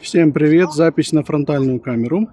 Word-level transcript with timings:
Всем 0.00 0.32
привет! 0.32 0.72
Запись 0.72 1.12
на 1.12 1.22
фронтальную 1.22 1.80
камеру. 1.80 2.28